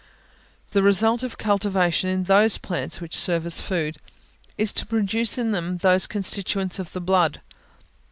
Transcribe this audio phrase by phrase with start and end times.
[0.71, 3.97] The result of cultivation in those plants which serve as food,
[4.57, 7.39] is to produce in them those constituents of the blood.